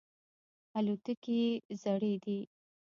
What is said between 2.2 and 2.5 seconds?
دي.